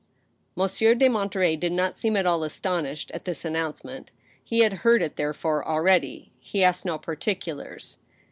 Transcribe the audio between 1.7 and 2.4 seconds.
not seem at